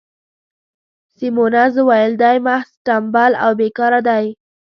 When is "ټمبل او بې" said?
2.85-3.67